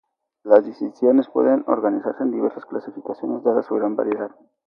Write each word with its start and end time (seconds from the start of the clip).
Las 0.41 0.65
distinciones 0.65 1.27
pueden 1.27 1.63
organizarse 1.67 2.23
en 2.23 2.31
diversas 2.31 2.65
clasificaciones 2.65 3.43
dada 3.43 3.61
su 3.61 3.75
gran 3.75 3.95
variedad. 3.95 4.31